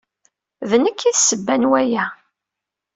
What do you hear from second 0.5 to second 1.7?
D nekk ay d ssebba n